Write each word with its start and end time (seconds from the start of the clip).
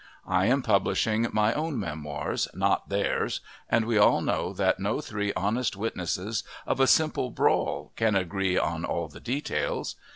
I 0.25 0.47
am 0.47 0.63
publishing 0.63 1.27
my 1.31 1.53
own 1.53 1.79
memoirs, 1.79 2.47
not 2.55 2.89
theirs, 2.89 3.39
and 3.69 3.85
we 3.85 3.99
all 3.99 4.19
know 4.21 4.51
that 4.51 4.79
no 4.79 4.99
three 4.99 5.31
honest 5.35 5.75
witnesses 5.75 6.43
of 6.65 6.79
a 6.79 6.87
simple 6.87 7.29
brawl 7.29 7.91
can 7.95 8.15
agree 8.15 8.57
on 8.57 8.83
all 8.83 9.07
the 9.09 9.19
details. 9.19 9.95